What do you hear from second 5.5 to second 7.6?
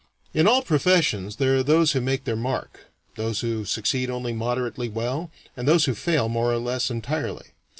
and those who fail more or less entirely.